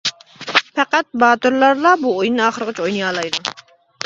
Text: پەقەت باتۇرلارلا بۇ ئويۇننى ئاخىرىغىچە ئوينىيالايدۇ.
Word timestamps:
پەقەت 0.79 1.07
باتۇرلارلا 1.25 1.93
بۇ 2.07 2.15
ئويۇننى 2.15 2.43
ئاخىرىغىچە 2.47 2.87
ئوينىيالايدۇ. 2.89 3.57